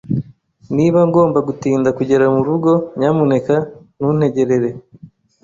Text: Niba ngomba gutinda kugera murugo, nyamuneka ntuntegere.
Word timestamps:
Niba 0.75 0.99
ngomba 1.09 1.39
gutinda 1.47 1.89
kugera 1.97 2.25
murugo, 2.35 2.71
nyamuneka 2.97 3.55
ntuntegere. 3.97 4.69